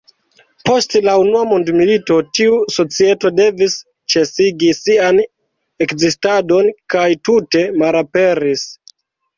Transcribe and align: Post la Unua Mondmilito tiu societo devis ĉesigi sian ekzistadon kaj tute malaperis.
Post 0.67 0.95
la 1.07 1.13
Unua 1.23 1.41
Mondmilito 1.49 2.17
tiu 2.39 2.57
societo 2.77 3.33
devis 3.41 3.77
ĉesigi 4.15 4.73
sian 4.81 5.23
ekzistadon 5.89 6.75
kaj 6.97 7.09
tute 7.31 7.67
malaperis. 7.85 8.71